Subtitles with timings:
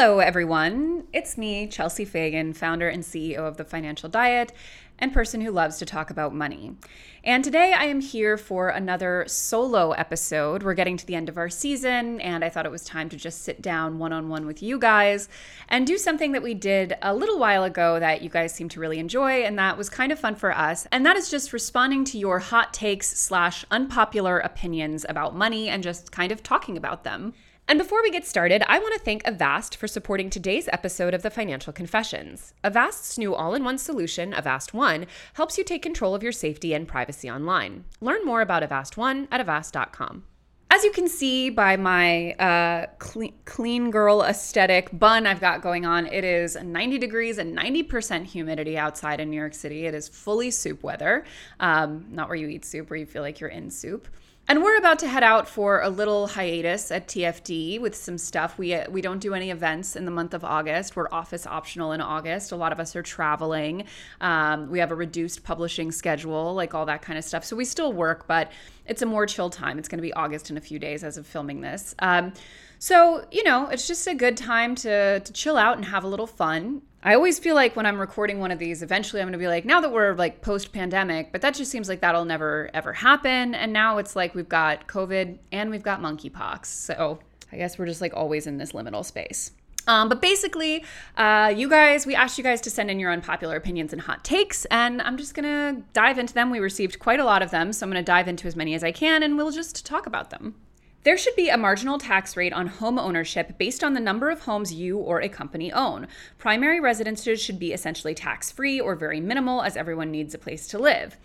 [0.00, 1.08] Hello, everyone.
[1.12, 4.52] It's me, Chelsea Fagan, founder and CEO of The Financial Diet
[4.96, 6.76] and person who loves to talk about money.
[7.24, 10.62] And today I am here for another solo episode.
[10.62, 13.16] We're getting to the end of our season, and I thought it was time to
[13.16, 15.28] just sit down one on one with you guys
[15.68, 18.80] and do something that we did a little while ago that you guys seem to
[18.80, 20.86] really enjoy, and that was kind of fun for us.
[20.92, 25.82] And that is just responding to your hot takes slash unpopular opinions about money and
[25.82, 27.34] just kind of talking about them.
[27.70, 31.20] And before we get started, I want to thank Avast for supporting today's episode of
[31.20, 32.54] the Financial Confessions.
[32.64, 35.04] Avast's new all in one solution, Avast One,
[35.34, 37.84] helps you take control of your safety and privacy online.
[38.00, 40.24] Learn more about Avast One at avast.com.
[40.70, 45.84] As you can see by my uh, clean, clean girl aesthetic bun I've got going
[45.84, 49.84] on, it is 90 degrees and 90% humidity outside in New York City.
[49.84, 51.24] It is fully soup weather,
[51.60, 54.08] um, not where you eat soup, where you feel like you're in soup.
[54.50, 58.56] And we're about to head out for a little hiatus at TFD with some stuff.
[58.56, 60.96] We uh, we don't do any events in the month of August.
[60.96, 62.50] We're office optional in August.
[62.52, 63.84] A lot of us are traveling.
[64.22, 67.44] Um, we have a reduced publishing schedule, like all that kind of stuff.
[67.44, 68.50] So we still work, but
[68.86, 69.78] it's a more chill time.
[69.78, 71.94] It's going to be August in a few days as of filming this.
[71.98, 72.32] Um,
[72.78, 76.08] so, you know, it's just a good time to, to chill out and have a
[76.08, 76.80] little fun.
[77.02, 79.46] I always feel like when I'm recording one of these, eventually I'm going to be
[79.46, 82.92] like, now that we're like post pandemic, but that just seems like that'll never ever
[82.92, 83.54] happen.
[83.54, 86.66] And now it's like we've got COVID and we've got monkeypox.
[86.66, 87.20] So
[87.52, 89.52] I guess we're just like always in this liminal space.
[89.86, 90.84] Um, but basically,
[91.16, 94.22] uh, you guys, we asked you guys to send in your unpopular opinions and hot
[94.22, 96.50] takes, and I'm just gonna dive into them.
[96.50, 98.84] We received quite a lot of them, so I'm gonna dive into as many as
[98.84, 100.56] I can, and we'll just talk about them.
[101.04, 104.40] There should be a marginal tax rate on home ownership based on the number of
[104.40, 106.08] homes you or a company own.
[106.38, 110.66] Primary residences should be essentially tax free or very minimal, as everyone needs a place
[110.68, 111.16] to live.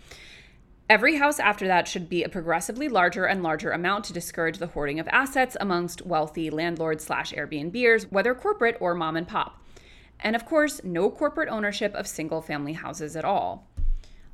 [0.88, 4.68] Every house after that should be a progressively larger and larger amount to discourage the
[4.68, 9.60] hoarding of assets amongst wealthy landlords slash Airbnbers, whether corporate or mom and pop.
[10.20, 13.66] And of course, no corporate ownership of single family houses at all.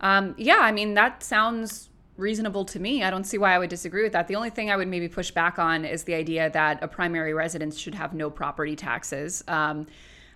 [0.00, 1.89] Um, yeah, I mean, that sounds
[2.20, 3.02] reasonable to me.
[3.02, 4.28] I don't see why I would disagree with that.
[4.28, 7.34] The only thing I would maybe push back on is the idea that a primary
[7.34, 9.42] residence should have no property taxes.
[9.48, 9.86] Um,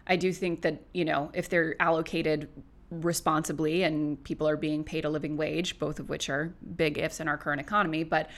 [0.06, 2.48] I do think that, you know, if they're allocated
[2.90, 7.20] responsibly and people are being paid a living wage, both of which are big ifs
[7.20, 8.28] in our current economy, but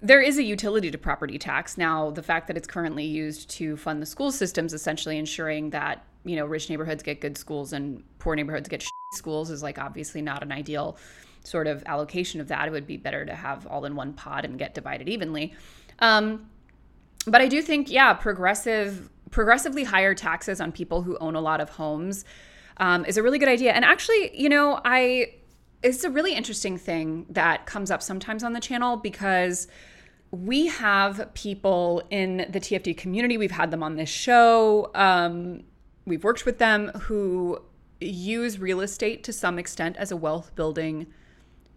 [0.00, 1.76] there is a utility to property tax.
[1.76, 6.04] Now, the fact that it's currently used to fund the school systems, essentially ensuring that,
[6.24, 10.22] you know, rich neighborhoods get good schools and poor neighborhoods get schools is like obviously
[10.22, 10.96] not an ideal
[11.48, 12.68] sort of allocation of that.
[12.68, 15.54] It would be better to have all in one pod and get divided evenly.
[15.98, 16.48] Um,
[17.26, 21.60] but I do think, yeah, progressive, progressively higher taxes on people who own a lot
[21.60, 22.24] of homes
[22.78, 23.72] um, is a really good idea.
[23.72, 25.34] And actually, you know, I
[25.82, 29.68] it's a really interesting thing that comes up sometimes on the channel because
[30.30, 33.38] we have people in the TFD community.
[33.38, 34.90] We've had them on this show.
[34.94, 35.62] Um,
[36.04, 37.62] we've worked with them who
[38.00, 41.06] use real estate to some extent as a wealth building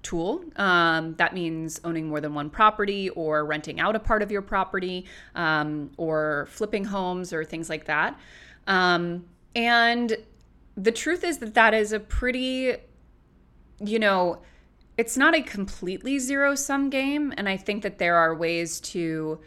[0.04, 0.44] tool.
[0.56, 4.42] Um, that means owning more than one property or renting out a part of your
[4.42, 8.20] property um, or flipping homes or things like that.
[8.68, 9.26] Um,
[9.56, 10.16] and
[10.76, 12.76] the truth is that that is a pretty,
[13.80, 14.42] you know,
[14.98, 17.34] it's not a completely zero sum game.
[17.38, 19.40] And I think that there are ways to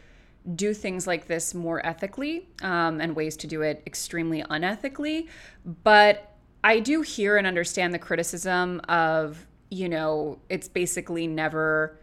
[0.56, 5.28] do things like this more ethically um, and ways to do it extremely unethically.
[5.64, 11.98] But I do hear and understand the criticism of you know, it's basically never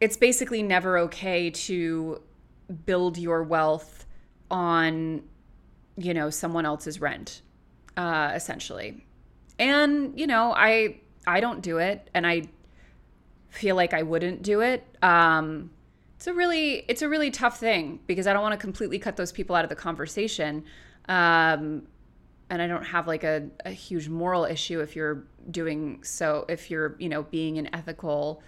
[0.00, 2.20] it's basically never okay to
[2.84, 4.04] build your wealth
[4.50, 5.22] on
[5.96, 7.42] you know someone else's rent
[7.96, 9.06] uh essentially.
[9.58, 12.42] And you know i i don't do it and i
[13.48, 14.84] feel like i wouldn't do it.
[15.02, 15.70] Um
[16.16, 19.16] it's a really it's a really tough thing because i don't want to completely cut
[19.16, 20.64] those people out of the conversation.
[21.08, 21.86] Um
[22.48, 26.70] and I don't have like a, a huge moral issue if you're doing so if
[26.70, 28.42] you're you know being an ethical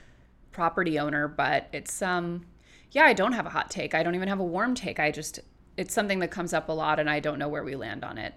[0.53, 2.44] property owner but it's um
[2.91, 3.94] yeah I don't have a hot take.
[3.94, 4.98] I don't even have a warm take.
[4.98, 5.41] I just
[5.76, 8.19] it's something that comes up a lot and I don't know where we land on
[8.19, 8.34] it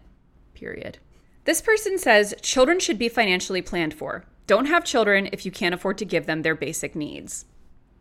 [0.53, 0.99] period.
[1.45, 4.25] This person says children should be financially planned for.
[4.45, 7.45] Don't have children if you can't afford to give them their basic needs.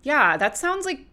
[0.02, 1.06] Yeah that sounds like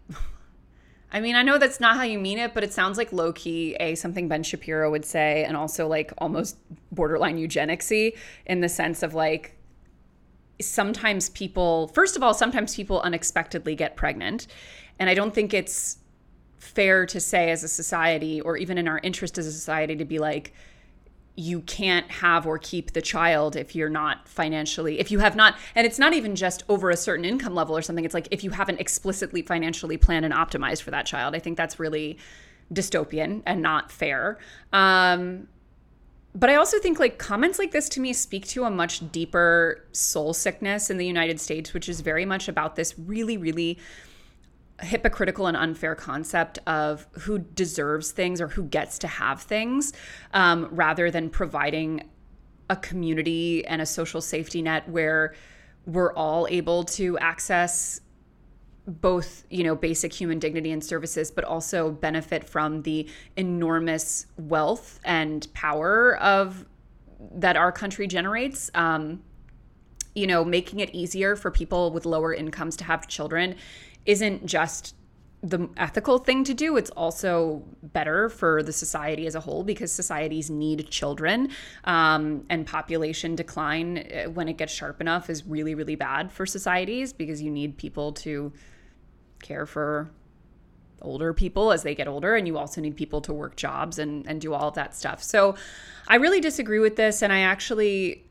[1.10, 3.32] I mean, I know that's not how you mean it, but it sounds like low
[3.32, 6.58] key a something Ben Shapiro would say, and also like almost
[6.92, 8.16] borderline eugenicsy
[8.46, 9.56] in the sense of like
[10.60, 11.88] sometimes people.
[11.88, 14.48] First of all, sometimes people unexpectedly get pregnant,
[14.98, 15.98] and I don't think it's
[16.58, 20.04] fair to say as a society, or even in our interest as a society, to
[20.04, 20.52] be like,
[21.38, 25.56] you can't have or keep the child if you're not financially if you have not
[25.74, 28.42] and it's not even just over a certain income level or something it's like if
[28.42, 32.18] you haven't explicitly financially planned and optimized for that child i think that's really
[32.72, 34.38] dystopian and not fair.
[34.72, 35.48] Um,
[36.34, 39.84] but I also think like comments like this to me speak to a much deeper
[39.92, 43.78] soul sickness in the United States, which is very much about this really, really
[44.80, 49.92] hypocritical and unfair concept of who deserves things or who gets to have things
[50.34, 52.08] um, rather than providing
[52.70, 55.34] a community and a social safety net where
[55.86, 58.00] we're all able to access
[58.86, 64.98] both you know basic human dignity and services but also benefit from the enormous wealth
[65.04, 66.64] and power of
[67.32, 68.70] that our country generates.
[68.74, 69.22] Um,
[70.14, 73.54] you know making it easier for people with lower incomes to have children
[74.06, 74.94] isn't just
[75.42, 76.76] the ethical thing to do.
[76.76, 81.50] It's also better for the society as a whole because societies need children.
[81.84, 86.44] Um, and population decline uh, when it gets sharp enough is really, really bad for
[86.44, 88.52] societies because you need people to
[89.40, 90.10] care for
[91.02, 94.26] older people as they get older and you also need people to work jobs and,
[94.26, 95.54] and do all of that stuff so
[96.08, 98.24] i really disagree with this and i actually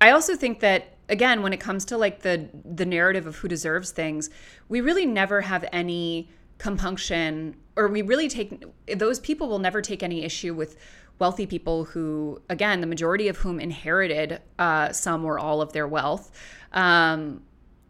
[0.00, 3.48] i also think that again when it comes to like the the narrative of who
[3.48, 4.30] deserves things
[4.68, 6.28] we really never have any
[6.58, 8.64] compunction or we really take
[8.96, 10.76] those people will never take any issue with
[11.18, 15.86] wealthy people who again the majority of whom inherited uh, some or all of their
[15.86, 16.30] wealth
[16.72, 17.42] um,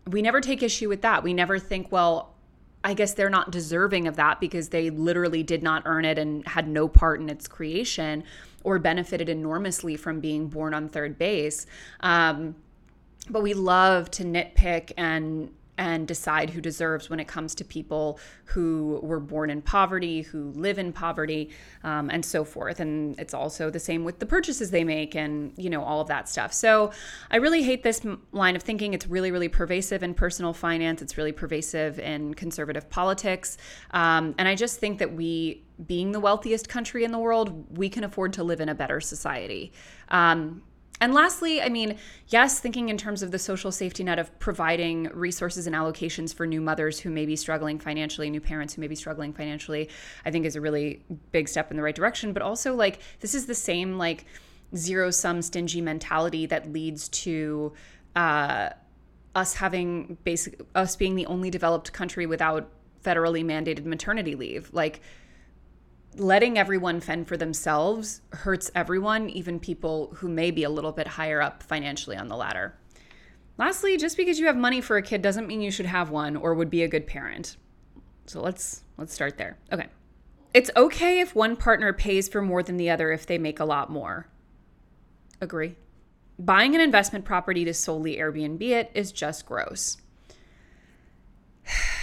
[0.07, 2.35] we never take issue with that we never think well
[2.83, 6.47] I guess they're not deserving of that because they literally did not earn it and
[6.49, 8.25] had no part in its creation
[8.65, 11.67] or benefited enormously from being born on third base.
[12.01, 12.55] Um,
[13.29, 15.51] but we love to nitpick and
[15.81, 20.51] and decide who deserves when it comes to people who were born in poverty, who
[20.51, 21.49] live in poverty,
[21.85, 22.81] um, and so forth.
[22.81, 26.09] And it's also the same with the purchases they make and, you know, all of
[26.09, 26.53] that stuff.
[26.53, 26.93] So
[27.31, 28.03] I really hate this
[28.33, 28.93] line of thinking.
[28.93, 33.57] It's really, really pervasive in personal finance, it's really pervasive in conservative politics.
[33.93, 37.89] Um, and I just think that we, being the wealthiest country in the world, we
[37.89, 39.73] can afford to live in a better society.
[40.11, 40.61] Um,
[41.01, 41.97] and lastly, I mean,
[42.29, 46.47] yes, thinking in terms of the social safety net of providing resources and allocations for
[46.47, 49.89] new mothers who may be struggling financially, new parents who may be struggling financially,
[50.25, 51.03] I think is a really
[51.33, 52.33] big step in the right direction.
[52.33, 54.27] But also, like, this is the same, like,
[54.77, 57.73] zero sum stingy mentality that leads to,
[58.15, 58.71] uh,
[59.35, 62.69] us having basic us being the only developed country without
[63.05, 65.01] federally mandated maternity leave like
[66.17, 71.07] letting everyone fend for themselves hurts everyone, even people who may be a little bit
[71.07, 72.75] higher up financially on the ladder.
[73.59, 76.37] Lastly, just because you have money for a kid doesn't mean you should have one
[76.37, 77.57] or would be a good parent.
[78.27, 79.59] So let's let's start there.
[79.73, 79.87] Okay.
[80.53, 83.65] It's okay if one partner pays for more than the other if they make a
[83.65, 84.29] lot more.
[85.41, 85.77] Agree.
[86.39, 89.99] Buying an investment property to solely Airbnb it is just gross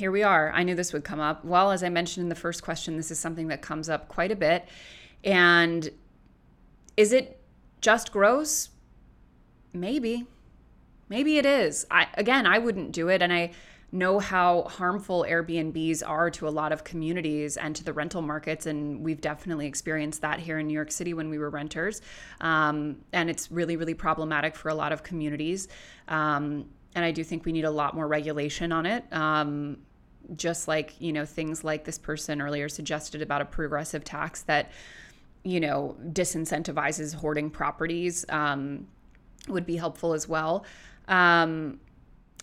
[0.00, 0.50] here we are.
[0.52, 1.44] I knew this would come up.
[1.44, 4.32] Well, as I mentioned in the first question, this is something that comes up quite
[4.32, 4.66] a bit.
[5.22, 5.90] And
[6.96, 7.38] is it
[7.82, 8.70] just gross?
[9.74, 10.26] Maybe.
[11.10, 11.86] Maybe it is.
[11.90, 13.20] I, again, I wouldn't do it.
[13.20, 13.50] And I
[13.92, 18.64] know how harmful Airbnbs are to a lot of communities and to the rental markets.
[18.64, 22.00] And we've definitely experienced that here in New York City when we were renters.
[22.40, 25.68] Um, and it's really, really problematic for a lot of communities.
[26.08, 29.04] Um, and I do think we need a lot more regulation on it.
[29.12, 29.76] Um,
[30.36, 34.70] just like you know things like this person earlier suggested about a progressive tax that
[35.42, 38.86] you know disincentivizes hoarding properties um,
[39.48, 40.64] would be helpful as well.
[41.08, 41.80] Um,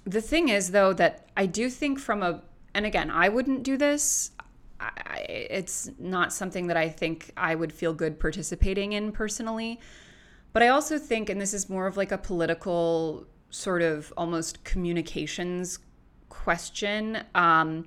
[0.07, 2.41] the thing is though that i do think from a
[2.73, 4.31] and again i wouldn't do this.
[4.79, 9.79] I, it's not something that i think i would feel good participating in personally.
[10.53, 14.63] But i also think and this is more of like a political sort of almost
[14.63, 15.79] communications
[16.43, 17.23] question.
[17.35, 17.85] Um,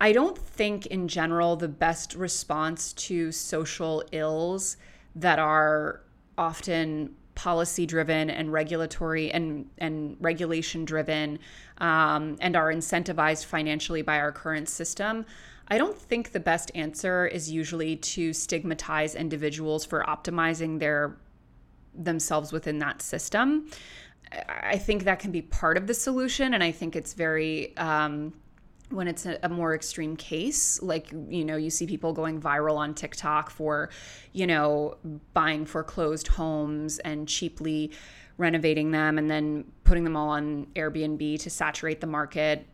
[0.00, 4.76] I don't think, in general, the best response to social ills
[5.16, 6.00] that are
[6.36, 11.38] often policy driven and regulatory and, and regulation driven
[11.78, 15.24] um, and are incentivized financially by our current system.
[15.68, 21.16] I don't think the best answer is usually to stigmatize individuals for optimizing their
[21.94, 23.70] themselves within that system.
[24.48, 26.54] I think that can be part of the solution.
[26.54, 28.34] And I think it's very, um,
[28.90, 32.76] when it's a, a, more extreme case, like, you know, you see people going viral
[32.76, 33.90] on TikTok for,
[34.32, 34.96] you know,
[35.34, 37.92] buying foreclosed homes and cheaply
[38.38, 42.66] renovating them and then putting them all on Airbnb to saturate the market.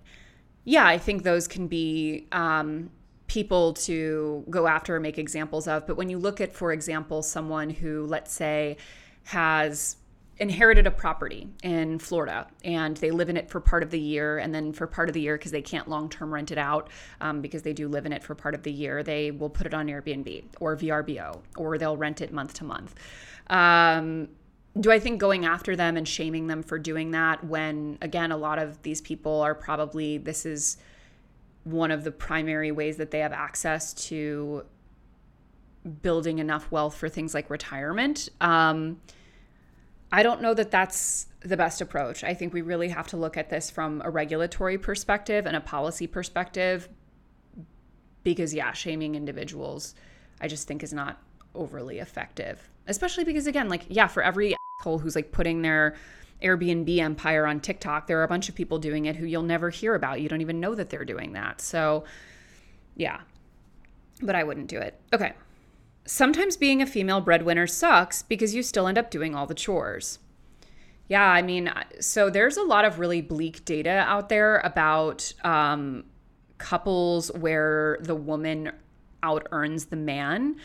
[0.64, 2.90] Yeah, I think those can be um,
[3.26, 5.86] people to go after and make examples of.
[5.86, 8.76] But when you look at, for example, someone who, let's say,
[9.24, 9.96] has
[10.38, 14.38] inherited a property in Florida and they live in it for part of the year.
[14.38, 16.90] And then for part of the year, because they can't long term rent it out,
[17.20, 19.66] um, because they do live in it for part of the year, they will put
[19.66, 22.94] it on Airbnb or VRBO or they'll rent it month to month.
[23.48, 24.28] Um,
[24.80, 28.36] do I think going after them and shaming them for doing that when, again, a
[28.36, 30.78] lot of these people are probably, this is
[31.62, 34.64] one of the primary ways that they have access to
[36.02, 38.28] building enough wealth for things like retirement.
[38.40, 39.00] Um,
[40.12, 42.24] I don't know that that's the best approach.
[42.24, 45.60] I think we really have to look at this from a regulatory perspective and a
[45.60, 46.88] policy perspective
[48.22, 49.94] because, yeah, shaming individuals,
[50.40, 51.20] I just think is not
[51.54, 52.70] overly effective.
[52.86, 55.94] Especially because, again, like, yeah, for every asshole who's like putting their
[56.42, 59.70] Airbnb empire on TikTok, there are a bunch of people doing it who you'll never
[59.70, 60.20] hear about.
[60.20, 61.60] You don't even know that they're doing that.
[61.60, 62.04] So,
[62.96, 63.20] yeah,
[64.22, 64.98] but I wouldn't do it.
[65.12, 65.34] Okay.
[66.06, 70.18] Sometimes being a female breadwinner sucks because you still end up doing all the chores.
[71.08, 76.04] Yeah, I mean, so there's a lot of really bleak data out there about um,
[76.58, 78.72] couples where the woman
[79.22, 80.56] out earns the man.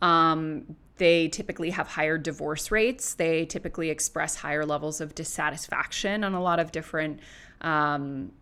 [0.00, 3.14] Um, they typically have higher divorce rates.
[3.14, 7.20] They typically express higher levels of dissatisfaction on a lot of different
[7.60, 8.32] um,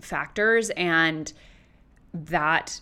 [0.00, 0.70] factors.
[0.70, 1.32] And
[2.12, 2.80] that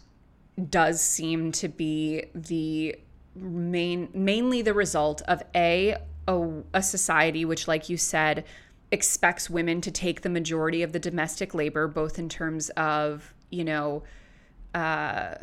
[0.69, 2.97] does seem to be the
[3.35, 5.97] main mainly the result of a
[6.29, 8.45] a, a society which like you said
[8.93, 13.65] expects women to take the majority of the domestic labor both in terms of you
[13.65, 14.05] know
[14.75, 15.35] uh,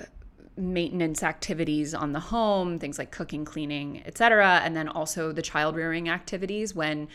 [0.56, 5.76] maintenance activities on the home things like cooking cleaning etc and then also the child
[5.76, 7.10] rearing activities when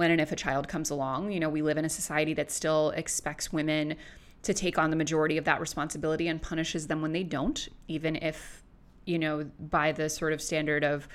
[0.00, 1.30] when and if a child comes along.
[1.30, 3.96] You know we live in a society that still expects women
[4.42, 8.16] to take on the majority of that responsibility and punishes them when they don't, even
[8.16, 8.62] if,
[9.04, 11.08] you know, by the sort of standard of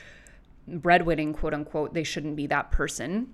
[0.67, 3.33] breadwinning, quote unquote, they shouldn't be that person.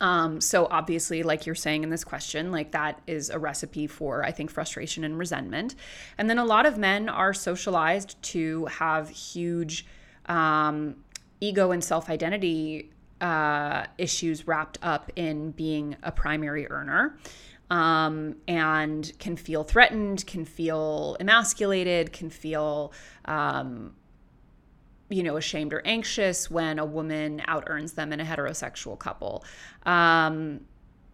[0.00, 4.24] Um, so obviously, like you're saying in this question, like that is a recipe for,
[4.24, 5.74] I think, frustration and resentment.
[6.18, 9.86] And then a lot of men are socialized to have huge
[10.26, 10.96] um,
[11.40, 12.90] ego and self identity
[13.22, 17.16] uh, issues wrapped up in being a primary earner
[17.70, 22.92] um, and can feel threatened, can feel emasculated, can feel,
[23.24, 23.94] um,
[25.08, 29.44] you know, ashamed or anxious when a woman out earns them in a heterosexual couple.
[29.84, 30.60] Um,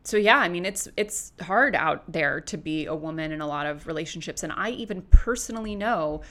[0.05, 3.47] so yeah, I mean, it's it's hard out there to be a woman in a
[3.47, 6.23] lot of relationships, and I even personally know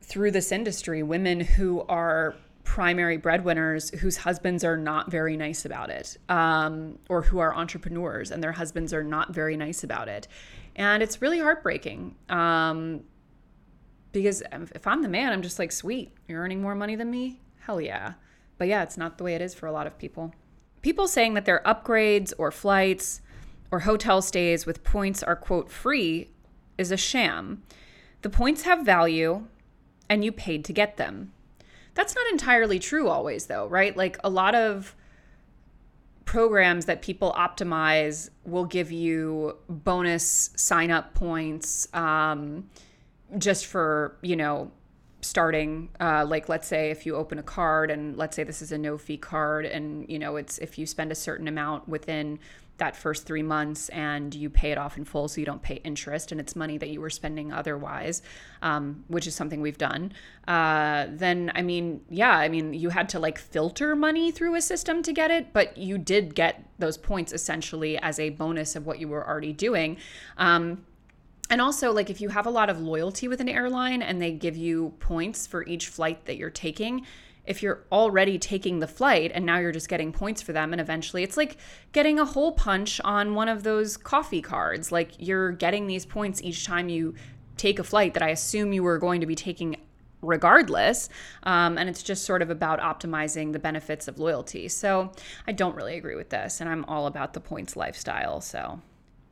[0.00, 2.34] through this industry women who are
[2.68, 8.30] primary breadwinners whose husbands are not very nice about it, um, or who are entrepreneurs
[8.30, 10.28] and their husbands are not very nice about it.
[10.76, 13.04] And it's really heartbreaking um,
[14.12, 17.40] because if I'm the man, I'm just like, sweet, you're earning more money than me?
[17.60, 18.12] Hell yeah.
[18.58, 20.34] But yeah, it's not the way it is for a lot of people.
[20.82, 23.22] People saying that their upgrades or flights
[23.70, 26.32] or hotel stays with points are, quote, free
[26.76, 27.62] is a sham.
[28.20, 29.46] The points have value
[30.10, 31.32] and you paid to get them.
[31.98, 33.96] That's not entirely true always, though, right?
[33.96, 34.94] Like a lot of
[36.24, 42.70] programs that people optimize will give you bonus sign up points um,
[43.36, 44.70] just for, you know,
[45.22, 48.70] starting uh, like let's say if you open a card and let's say this is
[48.70, 52.38] a no fee card and you know it's if you spend a certain amount within
[52.78, 55.76] that first three months and you pay it off in full so you don't pay
[55.84, 58.22] interest and it's money that you were spending otherwise
[58.62, 60.12] um, which is something we've done.
[60.46, 64.60] Uh, then i mean yeah i mean you had to like filter money through a
[64.62, 68.86] system to get it but you did get those points essentially as a bonus of
[68.86, 69.98] what you were already doing.
[70.36, 70.84] Um,
[71.50, 74.32] and also like if you have a lot of loyalty with an airline and they
[74.32, 77.06] give you points for each flight that you're taking
[77.48, 80.80] if you're already taking the flight and now you're just getting points for them and
[80.80, 81.56] eventually it's like
[81.92, 84.92] getting a hole punch on one of those coffee cards.
[84.92, 87.14] Like you're getting these points each time you
[87.58, 89.76] take a flight that i assume you were going to be taking
[90.20, 91.08] regardless
[91.44, 94.68] um, and it's just sort of about optimizing the benefits of loyalty.
[94.68, 95.12] So
[95.46, 98.80] i don't really agree with this and i'm all about the points lifestyle so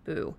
[0.04, 0.34] boo.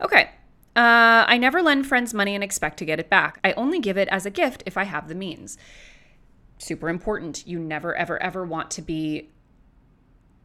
[0.00, 0.30] Okay
[0.74, 3.38] uh, I never lend friends money and expect to get it back.
[3.44, 5.58] I only give it as a gift if I have the means
[6.62, 7.46] super important.
[7.46, 9.30] You never, ever, ever want to be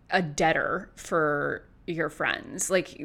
[0.10, 2.70] a debtor for your friends.
[2.70, 3.02] Like,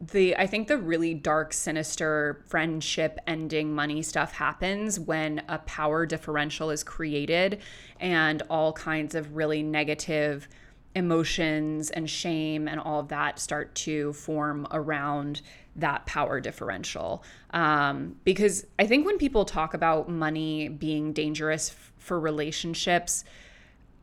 [0.00, 6.06] the I think the really dark, sinister friendship ending money stuff happens when a power
[6.06, 7.60] differential is created
[7.98, 10.48] and all kinds of really negative
[10.94, 15.42] emotions and shame and all of that start to form around
[15.76, 17.22] that power differential.
[17.50, 21.68] Um, because I think when people talk about money being dangerous
[22.00, 23.24] for relationships,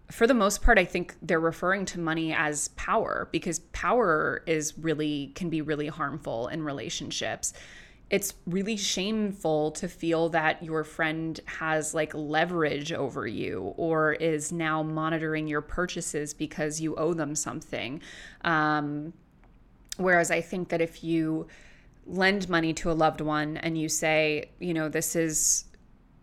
[0.09, 4.77] for the most part, I think they're referring to money as power because power is
[4.77, 7.53] really can be really harmful in relationships.
[8.09, 14.53] It's really shameful to feel that your friend has like leverage over you or is
[14.53, 18.01] now monitoring your purchases because you owe them something.
[18.45, 19.11] Um,
[19.97, 21.47] whereas I think that if you
[22.05, 25.65] lend money to a loved one and you say, you know, this is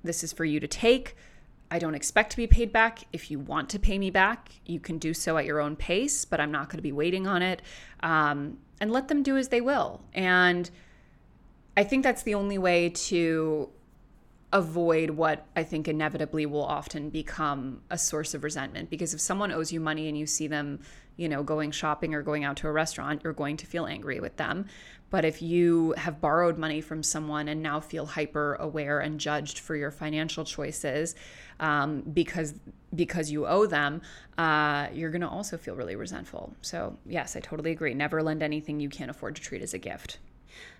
[0.02, 1.16] this is for you to take
[1.74, 3.00] I don't expect to be paid back.
[3.12, 6.24] If you want to pay me back, you can do so at your own pace,
[6.24, 7.62] but I'm not going to be waiting on it.
[7.98, 10.00] Um, and let them do as they will.
[10.12, 10.70] And
[11.76, 13.70] I think that's the only way to
[14.52, 18.88] avoid what I think inevitably will often become a source of resentment.
[18.88, 20.78] Because if someone owes you money and you see them,
[21.16, 24.20] you know, going shopping or going out to a restaurant, you're going to feel angry
[24.20, 24.66] with them.
[25.14, 29.60] But if you have borrowed money from someone and now feel hyper aware and judged
[29.60, 31.14] for your financial choices
[31.60, 32.54] um, because
[32.96, 34.02] because you owe them,
[34.38, 36.52] uh, you're going to also feel really resentful.
[36.62, 37.94] So yes, I totally agree.
[37.94, 40.18] Never lend anything you can't afford to treat as a gift.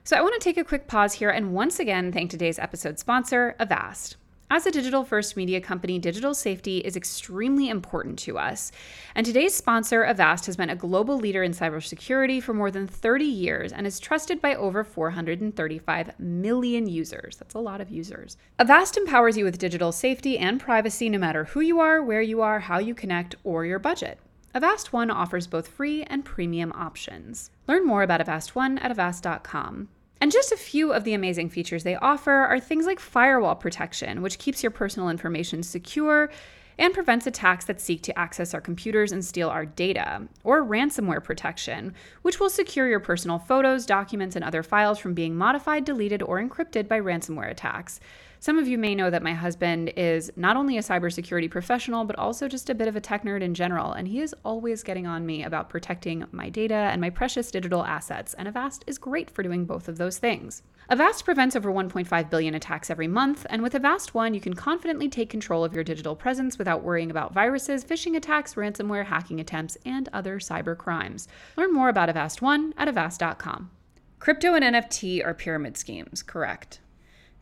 [0.03, 2.99] So I want to take a quick pause here and once again thank today's episode
[2.99, 4.17] sponsor, Avast.
[4.55, 8.71] As a digital first media company, digital safety is extremely important to us.
[9.17, 13.25] And today's sponsor, Avast, has been a global leader in cybersecurity for more than 30
[13.25, 17.37] years and is trusted by over 435 million users.
[17.37, 18.37] That's a lot of users.
[18.61, 22.41] Avast empowers you with digital safety and privacy no matter who you are, where you
[22.41, 24.21] are, how you connect, or your budget.
[24.55, 27.51] Avast One offers both free and premium options.
[27.67, 29.89] Learn more about Avast One at avast.com.
[30.21, 34.23] And just a few of the amazing features they offer are things like firewall protection,
[34.23, 36.31] which keeps your personal information secure
[36.79, 41.23] and prevents attacks that seek to access our computers and steal our data, or ransomware
[41.23, 46.23] protection, which will secure your personal photos, documents, and other files from being modified, deleted,
[46.23, 48.01] or encrypted by ransomware attacks.
[48.45, 52.19] Some of you may know that my husband is not only a cybersecurity professional, but
[52.19, 55.07] also just a bit of a tech nerd in general, and he is always getting
[55.07, 59.31] on me about protecting my data and my precious digital assets, and Avast is great
[59.31, 60.63] for doing both of those things.
[60.91, 65.09] Avast prevents over 1.5 billion attacks every month, and with Avast One, you can confidently
[65.09, 69.79] take control of your digital presence without worrying about viruses, phishing attacks, ransomware, hacking attempts,
[69.87, 71.29] and other cyber crimes.
[71.57, 73.71] Learn more about Avast One at avast.com.
[74.19, 76.81] Crypto and NFT are pyramid schemes, correct?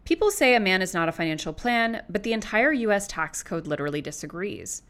[0.04, 3.66] People say a man is not a financial plan, but the entire US tax code
[3.66, 4.82] literally disagrees.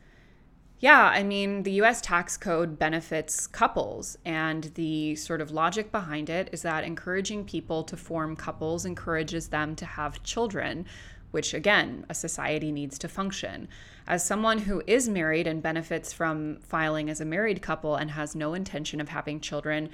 [0.78, 6.28] Yeah, I mean, the US tax code benefits couples, and the sort of logic behind
[6.28, 10.86] it is that encouraging people to form couples encourages them to have children,
[11.30, 13.68] which again, a society needs to function.
[14.08, 18.34] As someone who is married and benefits from filing as a married couple and has
[18.34, 19.88] no intention of having children,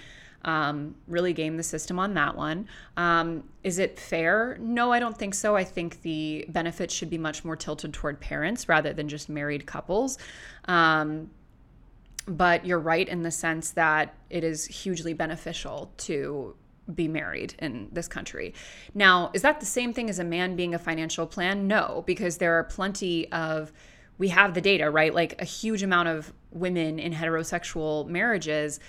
[0.44, 2.68] um, really game the system on that one.
[2.96, 4.57] Um, is it fair?
[4.61, 5.57] No, I don't think so.
[5.57, 9.66] I think the benefits should be much more tilted toward parents rather than just married
[9.66, 10.18] couples.
[10.66, 11.31] Um,
[12.27, 16.55] but you're right in the sense that it is hugely beneficial to
[16.94, 18.55] be married in this country.
[18.94, 21.66] Now, is that the same thing as a man being a financial plan?
[21.66, 23.72] No, because there are plenty of
[24.18, 25.14] we have the data, right?
[25.14, 28.81] Like a huge amount of women in heterosexual marriages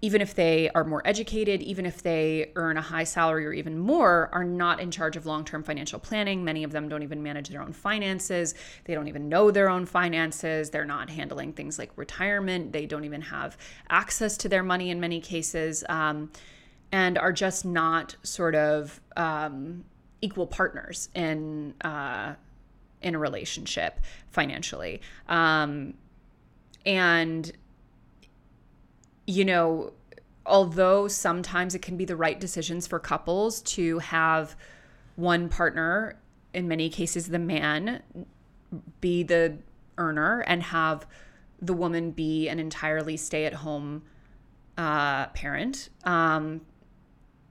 [0.00, 3.78] even if they are more educated, even if they earn a high salary or even
[3.78, 6.44] more, are not in charge of long term financial planning.
[6.44, 8.54] Many of them don't even manage their own finances.
[8.84, 10.70] They don't even know their own finances.
[10.70, 12.72] They're not handling things like retirement.
[12.72, 13.56] They don't even have
[13.88, 16.30] access to their money in many cases, um,
[16.92, 19.84] and are just not sort of um,
[20.20, 21.74] equal partners in.
[21.80, 22.34] Uh,
[23.04, 25.00] in a relationship financially.
[25.28, 25.92] Um,
[26.84, 27.52] and
[29.26, 29.92] you know,
[30.46, 34.56] although sometimes it can be the right decisions for couples to have
[35.16, 36.18] one partner,
[36.52, 38.02] in many cases, the man,
[39.00, 39.58] be the
[39.96, 41.06] earner and have
[41.60, 44.02] the woman be an entirely stay at home
[44.76, 45.88] uh, parent.
[46.04, 46.60] Um,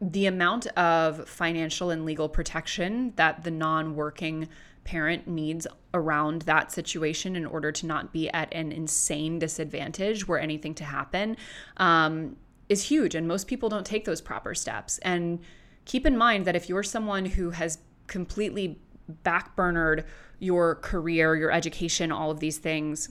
[0.01, 4.49] the amount of financial and legal protection that the non working
[4.83, 10.39] parent needs around that situation in order to not be at an insane disadvantage where
[10.39, 11.37] anything to happen
[11.77, 12.35] um,
[12.69, 13.15] is huge.
[13.15, 14.97] And most people don't take those proper steps.
[14.99, 15.39] And
[15.85, 18.79] keep in mind that if you're someone who has completely
[19.23, 20.05] backburnered
[20.39, 23.09] your career, your education, all of these things,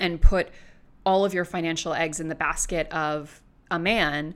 [0.00, 0.48] and put
[1.06, 4.34] all of your financial eggs in the basket of a man,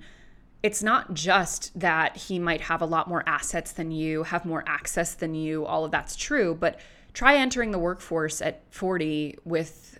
[0.62, 4.64] it's not just that he might have a lot more assets than you, have more
[4.66, 6.80] access than you, all of that's true, but
[7.12, 9.98] try entering the workforce at 40 with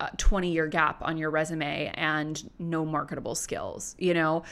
[0.00, 3.96] a 20 year gap on your resume and no marketable skills.
[3.98, 4.42] You know,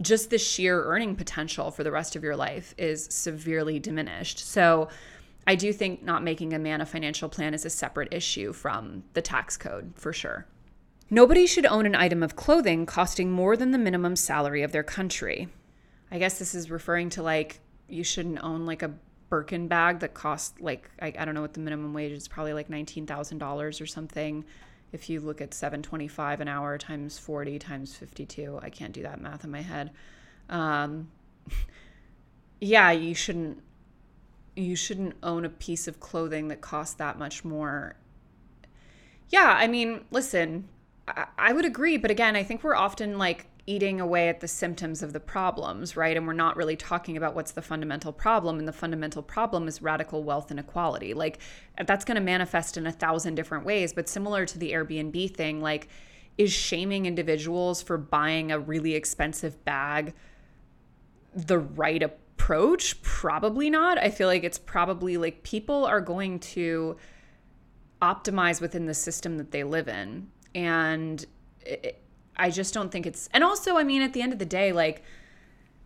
[0.00, 4.38] just the sheer earning potential for the rest of your life is severely diminished.
[4.38, 4.88] So,
[5.46, 9.02] I do think not making a man a financial plan is a separate issue from
[9.14, 10.46] the tax code for sure.
[11.10, 14.84] Nobody should own an item of clothing costing more than the minimum salary of their
[14.84, 15.48] country.
[16.10, 18.94] I guess this is referring to like you shouldn't own like a
[19.28, 22.52] Birkin bag that costs like I, I don't know what the minimum wage is probably
[22.52, 24.44] like nineteen thousand dollars or something.
[24.92, 28.70] If you look at seven twenty five an hour times forty times fifty two, I
[28.70, 29.92] can't do that math in my head.
[30.48, 31.12] Um,
[32.60, 33.62] yeah, you shouldn't
[34.56, 37.94] you shouldn't own a piece of clothing that costs that much more.
[39.28, 40.68] Yeah, I mean, listen,
[41.38, 45.02] I, would agree, but again, I think we're often like eating away at the symptoms
[45.02, 46.16] of the problems, right?
[46.16, 48.58] And we're not really talking about what's the fundamental problem.
[48.58, 51.14] And the fundamental problem is radical wealth inequality.
[51.14, 51.38] Like
[51.84, 53.92] that's going to manifest in a thousand different ways.
[53.92, 55.88] But similar to the Airbnb thing, like,
[56.38, 60.14] is shaming individuals for buying a really expensive bag
[61.34, 63.00] the right approach?
[63.02, 63.98] Probably not.
[63.98, 66.96] I feel like it's probably like people are going to
[68.00, 70.28] optimize within the system that they live in.
[70.54, 71.24] And
[71.60, 72.02] it,
[72.36, 74.72] I just don't think it's, and also, I mean, at the end of the day,
[74.72, 75.02] like,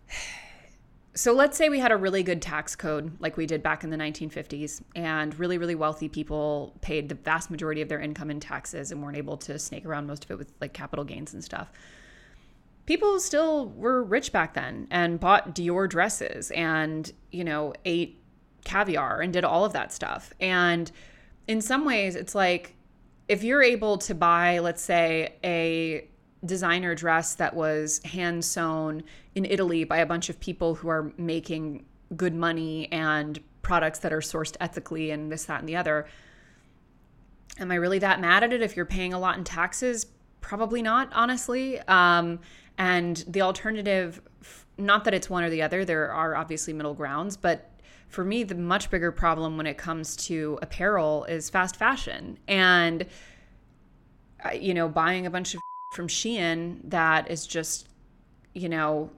[1.15, 3.91] so let's say we had a really good tax code like we did back in
[3.91, 8.41] the 1950s, and really, really wealthy people paid the vast majority of their income in
[8.41, 11.43] taxes and weren't able to snake around most of it with like capital gains and
[11.43, 11.71] stuff.
[12.87, 18.21] People still were rich back then and bought Dior dresses and, you know, ate
[18.65, 20.33] caviar and did all of that stuff.
[20.41, 20.91] And
[21.47, 22.77] in some ways, it's like
[23.29, 26.09] if you're able to buy, let's say, a
[26.45, 29.03] designer dress that was hand sewn
[29.35, 31.85] in Italy by a bunch of people who are making
[32.17, 36.07] good money and products that are sourced ethically and this, that, and the other.
[37.59, 40.07] Am I really that mad at it if you're paying a lot in taxes?
[40.41, 41.81] Probably not, honestly.
[41.81, 42.41] Um,
[42.77, 44.21] and the alternative,
[44.77, 47.71] not that it's one or the other, there are obviously middle grounds, but
[48.15, 52.39] for me, the much bigger problem when it comes to apparel is fast fashion.
[52.47, 53.07] And,
[54.55, 55.61] you know, buying a bunch of
[55.95, 57.89] from Shein that is just,
[58.53, 59.11] you know,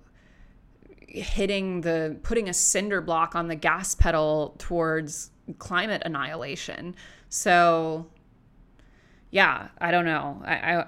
[1.06, 6.94] hitting the putting a cinder block on the gas pedal towards climate annihilation.
[7.28, 8.06] So
[9.30, 10.42] yeah, I don't know.
[10.44, 10.87] I, I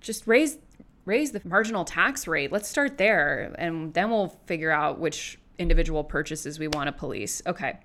[0.00, 0.58] just raise
[1.04, 2.50] raise the marginal tax rate.
[2.50, 7.42] Let's start there and then we'll figure out which individual purchases we want to police.
[7.46, 7.78] Okay.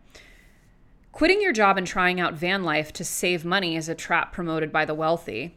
[1.12, 4.72] Quitting your job and trying out van life to save money is a trap promoted
[4.72, 5.56] by the wealthy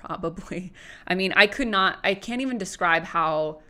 [0.00, 0.72] probably.
[1.06, 3.60] I mean, I could not, I can't even describe how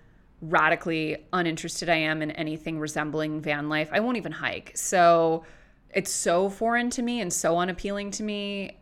[0.40, 3.90] radically uninterested I am in anything resembling van life.
[3.92, 4.72] I won't even hike.
[4.74, 5.44] So
[5.90, 8.78] it's so foreign to me and so unappealing to me.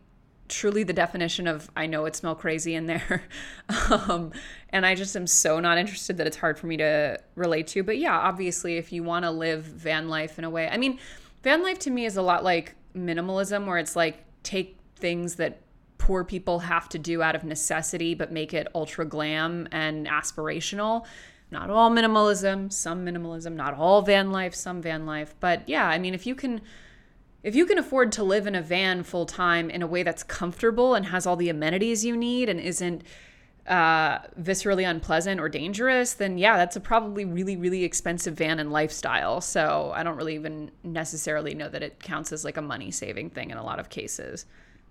[0.49, 3.23] Truly, the definition of I know it smell crazy in there.
[3.89, 4.31] um,
[4.69, 7.83] and I just am so not interested that it's hard for me to relate to.
[7.83, 10.99] But yeah, obviously, if you want to live van life in a way, I mean,
[11.43, 15.61] van life to me is a lot like minimalism, where it's like take things that
[15.97, 21.05] poor people have to do out of necessity, but make it ultra glam and aspirational.
[21.51, 25.35] Not all minimalism, some minimalism, not all van life, some van life.
[25.39, 26.61] But yeah, I mean, if you can.
[27.41, 30.23] If you can afford to live in a van full time in a way that's
[30.23, 33.03] comfortable and has all the amenities you need and isn't
[33.65, 38.71] uh, viscerally unpleasant or dangerous, then yeah, that's a probably really, really expensive van and
[38.71, 39.39] lifestyle.
[39.39, 43.29] So I don't really even necessarily know that it counts as like a money saving
[43.29, 44.45] thing in a lot of cases.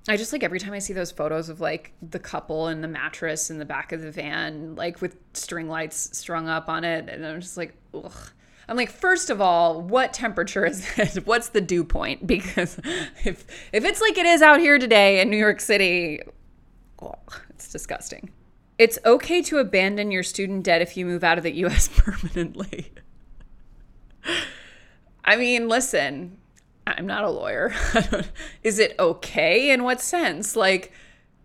[0.09, 2.89] I just like every time I see those photos of like the couple and the
[2.89, 7.11] mattress in the back of the van, like with string lights strung up on it,
[7.11, 8.31] and I'm just like, ugh.
[8.69, 11.27] I'm like, first of all, what temperature is it?
[11.27, 12.27] What's the dew point?
[12.27, 12.79] Because
[13.25, 16.21] if if it's like it is out here today in New York City,
[17.01, 17.15] oh,
[17.51, 18.31] it's disgusting.
[18.77, 22.93] It's okay to abandon your student debt if you move out of the US permanently.
[25.25, 26.39] I mean, listen,
[26.87, 27.75] I'm not a lawyer.
[28.63, 29.71] Is it okay?
[29.71, 30.55] In what sense?
[30.55, 30.93] Like,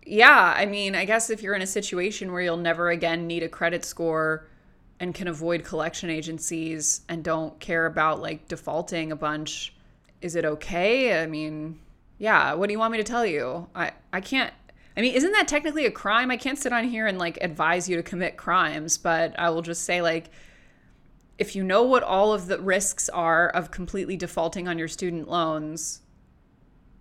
[0.06, 3.42] yeah, I mean, I guess if you're in a situation where you'll never again need
[3.42, 4.46] a credit score
[5.04, 9.74] and can avoid collection agencies and don't care about like defaulting a bunch,
[10.22, 11.22] is it okay?
[11.22, 11.78] I mean,
[12.16, 13.68] yeah, what do you want me to tell you?
[13.74, 14.52] I I can't
[14.96, 16.30] I mean, isn't that technically a crime?
[16.30, 19.60] I can't sit on here and like advise you to commit crimes, but I will
[19.60, 20.30] just say like
[21.36, 25.28] if you know what all of the risks are of completely defaulting on your student
[25.28, 26.00] loans,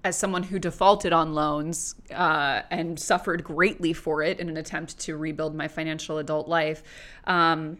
[0.03, 4.99] as someone who defaulted on loans uh, and suffered greatly for it in an attempt
[4.99, 6.83] to rebuild my financial adult life,
[7.23, 7.77] um,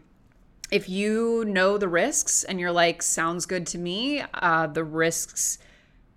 [0.74, 5.60] if you know the risks and you're like, sounds good to me, uh, the risks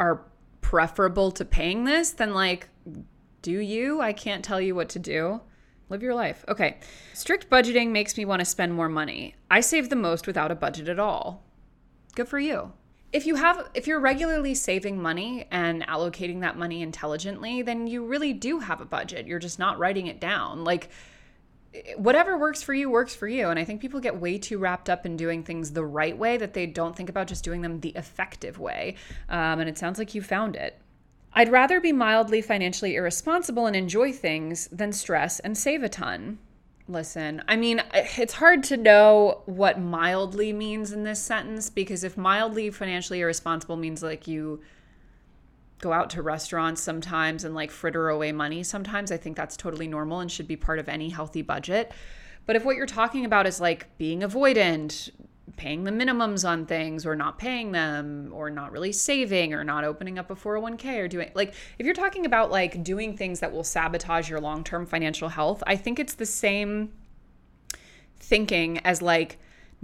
[0.00, 0.22] are
[0.62, 2.70] preferable to paying this, then like,
[3.42, 4.00] do you?
[4.00, 5.42] I can't tell you what to do.
[5.90, 6.42] Live your life.
[6.48, 6.78] Okay.
[7.12, 9.34] Strict budgeting makes me want to spend more money.
[9.50, 11.44] I save the most without a budget at all.
[12.14, 12.72] Good for you.
[13.12, 18.04] if you have if you're regularly saving money and allocating that money intelligently, then you
[18.04, 19.26] really do have a budget.
[19.26, 20.64] You're just not writing it down.
[20.64, 20.88] Like
[21.96, 23.48] whatever works for you works for you.
[23.48, 26.36] And i think people get way too wrapped up in doing things the right way
[26.36, 28.96] that they don't think about just doing them the effective way.
[29.28, 30.78] Um, and it sounds like you found it.
[31.32, 36.38] I'd rather be mildly financially irresponsible and enjoy things than stress and save a ton.
[36.88, 42.16] Listen, I mean, it's hard to know what mildly means in this sentence because if
[42.16, 44.60] mildly financially irresponsible means like you
[45.78, 49.86] go out to restaurants sometimes and like fritter away money sometimes, I think that's totally
[49.86, 51.92] normal and should be part of any healthy budget.
[52.46, 55.10] But if what you're talking about is like being avoidant,
[55.56, 59.84] paying the minimums on things or not paying them or not really saving or not
[59.84, 63.52] opening up a 401k or doing like if you're talking about like doing things that
[63.52, 66.92] will sabotage your long-term financial health, I think it's the same
[68.18, 69.38] thinking as like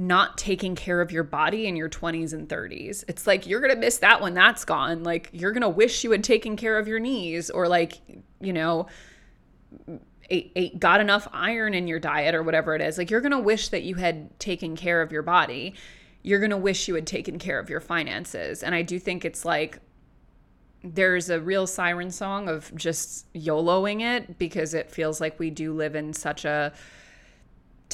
[0.06, 3.04] not taking care of your body in your 20s and 30s.
[3.08, 5.02] It's like you're going to miss that when that's gone.
[5.02, 8.00] Like you're going to wish you had taken care of your knees or like,
[8.40, 8.86] you know,
[10.30, 12.98] ate, ate, got enough iron in your diet or whatever it is.
[12.98, 15.74] Like you're going to wish that you had taken care of your body.
[16.22, 18.62] You're going to wish you had taken care of your finances.
[18.62, 19.78] And I do think it's like
[20.84, 25.72] there's a real siren song of just YOLOing it because it feels like we do
[25.72, 26.72] live in such a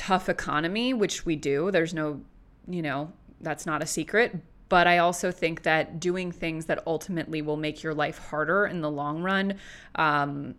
[0.09, 1.71] tough economy, which we do.
[1.71, 2.23] There's no,
[2.67, 4.35] you know, that's not a secret.
[4.71, 8.81] But I also think that doing things that ultimately will make your life harder in
[8.81, 9.59] the long run
[9.97, 10.55] um,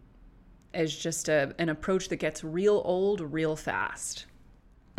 [0.71, 4.27] is just a, an approach that gets real old real fast.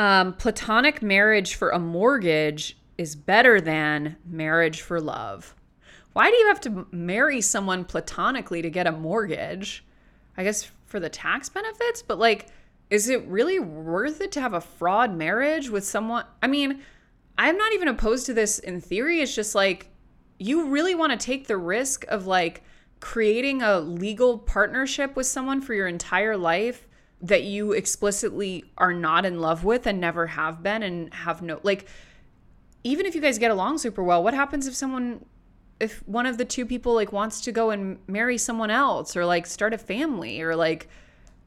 [0.00, 5.54] Um, platonic marriage for a mortgage is better than marriage for love.
[6.12, 9.84] Why do you have to marry someone platonically to get a mortgage?
[10.36, 12.48] I guess for the tax benefits, but like,
[12.90, 16.24] is it really worth it to have a fraud marriage with someone?
[16.42, 16.83] I mean,
[17.38, 19.20] I'm not even opposed to this in theory.
[19.20, 19.88] It's just like,
[20.38, 22.62] you really want to take the risk of like
[22.98, 26.87] creating a legal partnership with someone for your entire life
[27.22, 31.61] that you explicitly are not in love with and never have been and have no
[31.62, 31.87] like
[32.83, 35.22] even if you guys get along super well what happens if someone
[35.79, 39.24] if one of the two people like wants to go and marry someone else or
[39.26, 40.88] like start a family or like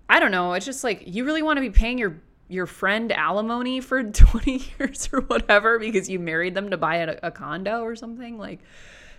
[0.09, 3.11] i don't know it's just like you really want to be paying your your friend
[3.11, 7.81] alimony for 20 years or whatever because you married them to buy a, a condo
[7.81, 8.59] or something like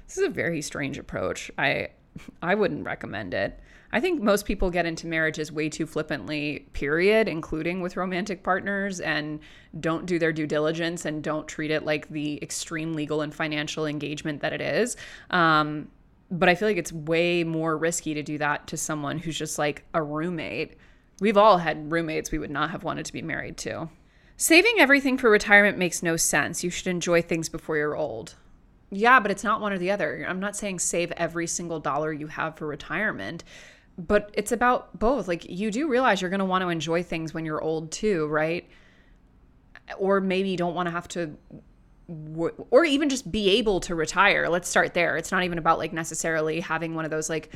[0.07, 1.89] this is a very strange approach i
[2.43, 3.59] I wouldn't recommend it.
[3.93, 8.99] I think most people get into marriages way too flippantly, period, including with romantic partners,
[9.01, 9.39] and
[9.79, 13.87] don't do their due diligence and don't treat it like the extreme legal and financial
[13.87, 14.97] engagement that it is.
[15.31, 15.89] Um,
[16.39, 19.59] but I feel like it's way more risky to do that to someone who's just
[19.59, 20.77] like a roommate.
[21.21, 23.89] We've all had roommates we would not have wanted to be married to.
[24.37, 26.65] Saving everything for retirement makes no sense.
[26.65, 28.35] You should enjoy things before you're old.
[28.91, 30.27] Yeah, but it's not one or the other.
[30.29, 33.45] I'm not saying save every single dollar you have for retirement,
[33.97, 35.29] but it's about both.
[35.29, 38.27] Like you do realize you're going to want to enjoy things when you're old too,
[38.27, 38.69] right?
[39.99, 41.37] Or maybe you don't want to have to
[42.71, 44.49] or even just be able to retire.
[44.49, 45.17] Let's start there.
[45.17, 47.55] It's not even about like necessarily having one of those like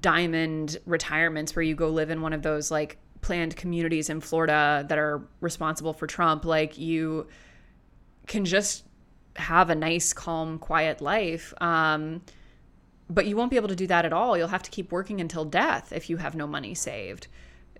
[0.00, 4.84] diamond retirements where you go live in one of those like planned communities in Florida
[4.88, 6.44] that are responsible for Trump.
[6.44, 7.26] Like you
[8.26, 8.84] can just
[9.36, 11.52] have a nice, calm, quiet life.
[11.60, 12.22] Um,
[13.08, 14.36] but you won't be able to do that at all.
[14.36, 17.28] You'll have to keep working until death if you have no money saved.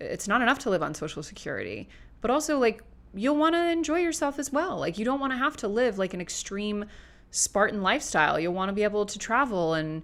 [0.01, 1.89] It's not enough to live on Social Security,
[2.21, 2.83] but also, like,
[3.17, 4.79] you'll want to enjoy yourself as well.
[4.79, 6.85] Like, you don't want to have to live like an extreme
[7.31, 8.39] Spartan lifestyle.
[8.39, 10.03] You'll want to be able to travel and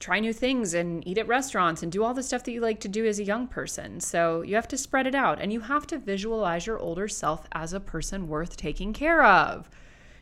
[0.00, 2.80] try new things and eat at restaurants and do all the stuff that you like
[2.80, 4.00] to do as a young person.
[4.00, 7.46] So you have to spread it out and you have to visualize your older self
[7.52, 9.70] as a person worth taking care of.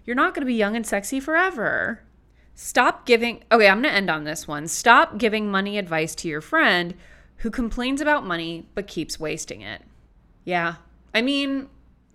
[0.04, 2.02] You're not going to be young and sexy forever.
[2.54, 4.68] Stop giving, okay, I'm going to end on this one.
[4.68, 6.94] Stop giving money advice to your friend
[7.38, 9.82] who complains about money but keeps wasting it.
[10.44, 10.76] Yeah.
[11.14, 11.68] I mean,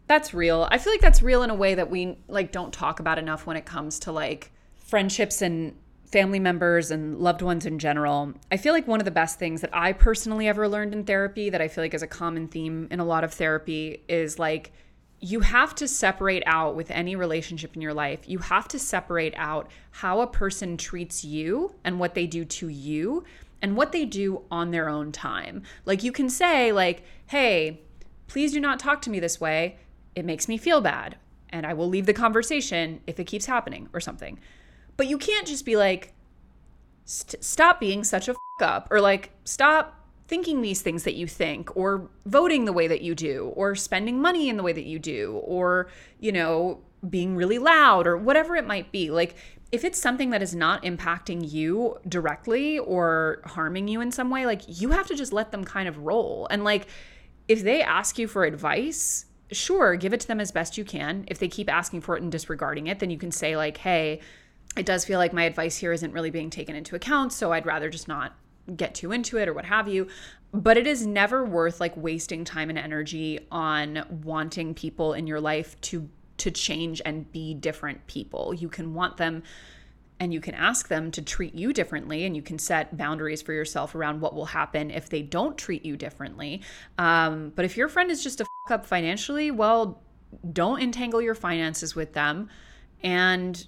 [0.08, 0.68] that's real.
[0.72, 3.46] I feel like that's real in a way that we like don't talk about enough
[3.46, 8.34] when it comes to like friendships and family members and loved ones in general.
[8.50, 11.50] I feel like one of the best things that I personally ever learned in therapy
[11.50, 14.72] that I feel like is a common theme in a lot of therapy is like
[15.20, 19.34] you have to separate out with any relationship in your life, you have to separate
[19.36, 23.26] out how a person treats you and what they do to you
[23.62, 25.64] and what they do on their own time.
[25.86, 27.82] Like you can say like, "Hey,
[28.28, 29.78] please do not talk to me this way.
[30.18, 31.16] It makes me feel bad."
[31.50, 34.40] And I will leave the conversation if it keeps happening or something.
[34.98, 36.14] But you can't just be like,
[37.06, 41.74] stop being such a f- up or like, stop thinking these things that you think
[41.78, 45.00] or voting the way that you do or spending money in the way that you
[45.00, 45.88] do or
[46.20, 49.36] you know being really loud or whatever it might be like
[49.72, 54.46] if it's something that is not impacting you directly or harming you in some way,
[54.46, 56.48] like you have to just let them kind of roll.
[56.50, 56.88] And like
[57.48, 61.26] if they ask you for advice, sure, give it to them as best you can.
[61.28, 64.22] If they keep asking for it and disregarding it, then you can say, like, hey,
[64.76, 67.34] it does feel like my advice here isn't really being taken into account.
[67.34, 68.36] So I'd rather just not
[68.76, 70.08] get too into it or what have you.
[70.54, 75.42] But it is never worth like wasting time and energy on wanting people in your
[75.42, 78.54] life to to change and be different people.
[78.54, 79.42] You can want them
[80.20, 83.54] and you can ask them to treat you differently and you can set boundaries for
[83.54, 86.62] yourself around what will happen if they don't treat you differently
[86.98, 90.02] um, but if your friend is just a up financially well
[90.52, 92.50] don't entangle your finances with them
[93.04, 93.68] and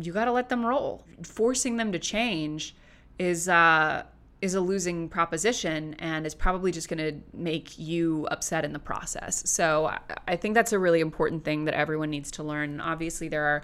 [0.00, 2.74] you got to let them roll forcing them to change
[3.18, 4.02] is uh
[4.42, 8.78] is a losing proposition and is probably just going to make you upset in the
[8.78, 9.48] process.
[9.48, 12.80] So I think that's a really important thing that everyone needs to learn.
[12.80, 13.62] Obviously, there are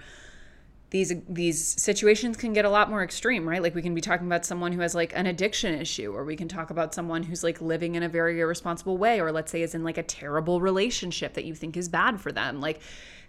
[0.91, 3.63] these these situations can get a lot more extreme right?
[3.63, 6.37] Like we can be talking about someone who has like an addiction issue or we
[6.37, 9.63] can talk about someone who's like living in a very irresponsible way or let's say
[9.63, 12.61] is in like a terrible relationship that you think is bad for them.
[12.61, 12.81] Like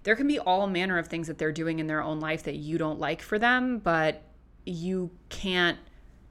[0.03, 2.55] there can be all manner of things that they're doing in their own life that
[2.55, 4.23] you don't like for them but
[4.65, 5.77] you can't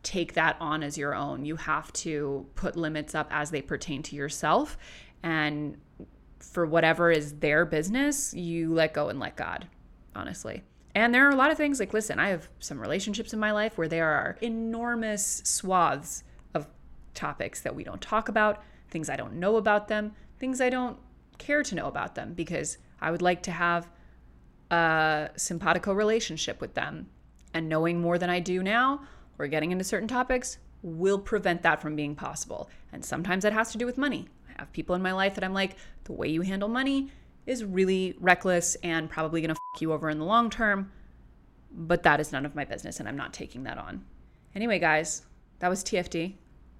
[0.03, 1.45] take that on as your own.
[1.45, 4.79] You have to put limits up as they pertain to yourself
[5.23, 5.77] and
[6.41, 9.67] for whatever is their business you let go and let god
[10.14, 10.62] honestly
[11.05, 13.53] and there are a lot of things like, listen, I have some relationships in my
[13.53, 16.67] life where there are enormous swaths of
[17.15, 20.99] topics that we don't talk about, things I don't know about them, things I don't
[21.37, 23.89] care to know about them because I would like to have
[24.71, 27.09] a simpatico relationship with them.
[27.55, 29.03] And knowing more than I do now
[29.39, 32.71] or getting into certain topics will prevent that from being possible.
[32.93, 34.29] And sometimes that has to do with money.
[34.49, 37.11] I have people in my life that I'm like, the way you handle money
[37.49, 40.93] is really reckless and probably going to fuck you over in the long term.
[41.73, 44.05] But that is none of my business, and I'm not taking that on.
[44.55, 45.23] Anyway, guys,
[45.59, 46.35] that was TFD.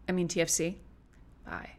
[0.09, 0.77] I mean, TFC.
[1.45, 1.71] Bye.